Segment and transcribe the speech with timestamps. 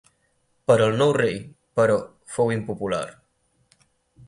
[0.71, 1.35] Però el nou rei
[1.81, 1.99] però
[2.37, 3.05] fou impopular.